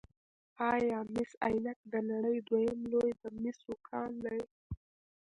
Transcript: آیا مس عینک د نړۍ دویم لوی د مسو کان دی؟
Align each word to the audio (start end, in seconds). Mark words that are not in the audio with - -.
آیا 0.71 0.99
مس 1.13 1.31
عینک 1.45 1.79
د 1.91 1.93
نړۍ 2.09 2.37
دویم 2.47 2.79
لوی 2.91 3.11
د 3.21 3.23
مسو 3.41 3.73
کان 3.87 4.11
دی؟ 4.25 4.39